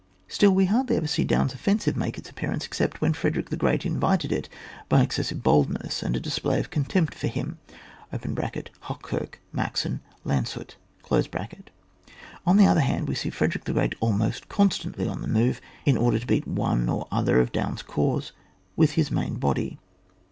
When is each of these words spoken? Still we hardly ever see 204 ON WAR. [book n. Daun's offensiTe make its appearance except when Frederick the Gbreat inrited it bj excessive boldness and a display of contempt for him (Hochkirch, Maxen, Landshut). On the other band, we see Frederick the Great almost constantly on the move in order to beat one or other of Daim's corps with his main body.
Still 0.27 0.49
we 0.55 0.65
hardly 0.65 0.95
ever 0.95 1.05
see 1.05 1.23
204 1.23 1.29
ON 1.29 1.45
WAR. 1.45 1.45
[book 1.45 1.45
n. 1.45 1.47
Daun's 1.77 1.93
offensiTe 1.93 1.95
make 1.95 2.17
its 2.17 2.29
appearance 2.31 2.65
except 2.65 3.01
when 3.01 3.13
Frederick 3.13 3.49
the 3.51 3.55
Gbreat 3.57 3.83
inrited 3.85 4.31
it 4.31 4.49
bj 4.89 5.03
excessive 5.03 5.43
boldness 5.43 6.01
and 6.01 6.15
a 6.15 6.19
display 6.19 6.59
of 6.59 6.71
contempt 6.71 7.13
for 7.13 7.27
him 7.27 7.59
(Hochkirch, 8.11 9.35
Maxen, 9.53 9.99
Landshut). 10.25 10.75
On 12.47 12.57
the 12.57 12.65
other 12.65 12.81
band, 12.81 13.07
we 13.09 13.13
see 13.13 13.29
Frederick 13.29 13.65
the 13.65 13.73
Great 13.73 13.93
almost 13.99 14.49
constantly 14.49 15.07
on 15.07 15.21
the 15.21 15.27
move 15.27 15.61
in 15.85 15.97
order 15.97 16.17
to 16.17 16.25
beat 16.25 16.47
one 16.47 16.89
or 16.89 17.07
other 17.11 17.39
of 17.39 17.51
Daim's 17.51 17.83
corps 17.83 18.31
with 18.75 18.93
his 18.93 19.11
main 19.11 19.35
body. 19.35 19.77